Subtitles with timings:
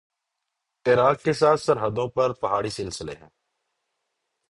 [0.85, 3.29] عراق کے ساتھ سرحدوں پر پہاڑی سلسلے ہیں